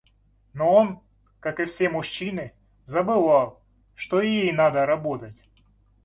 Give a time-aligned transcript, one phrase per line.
[0.53, 0.99] Но он,
[1.39, 2.55] как и все мужчины,
[2.85, 3.61] забывал,
[3.93, 5.39] что и ей надо работать.